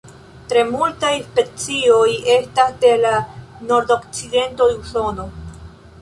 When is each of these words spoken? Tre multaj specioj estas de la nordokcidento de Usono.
Tre 0.51 0.61
multaj 0.69 1.11
specioj 1.25 2.07
estas 2.37 2.73
de 2.85 2.91
la 3.05 3.13
nordokcidento 3.73 4.71
de 4.73 4.83
Usono. 4.83 5.29